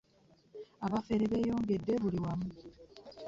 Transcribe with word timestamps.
abafeere 0.85 1.25
bbeyongedde 1.27 1.93
buli 2.01 2.19
wamu 2.25 2.49